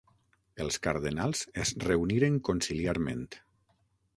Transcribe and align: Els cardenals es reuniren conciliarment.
Els 0.63 0.77
cardenals 0.87 1.43
es 1.65 1.73
reuniren 1.89 2.41
conciliarment. 2.49 3.25